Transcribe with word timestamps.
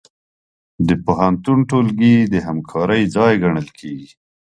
د 0.87 0.89
پوهنتون 1.05 1.59
ټولګي 1.69 2.15
د 2.33 2.35
همکارۍ 2.47 3.03
ځای 3.15 3.33
ګڼل 3.43 3.67
کېږي. 3.79 4.11